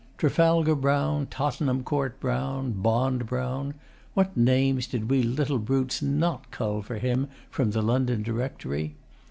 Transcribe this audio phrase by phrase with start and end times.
[0.17, 3.75] Trafalgar Brown, Tottenham Court Brown, Bond Brown
[4.15, 8.95] what names did we little brutes NOT cull for him from the London Directory?